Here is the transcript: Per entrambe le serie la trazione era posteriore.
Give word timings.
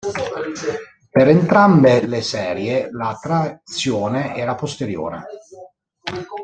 Per 1.11 1.27
entrambe 1.27 2.07
le 2.07 2.23
serie 2.23 2.89
la 2.91 3.19
trazione 3.21 4.33
era 4.35 4.55
posteriore. 4.55 5.25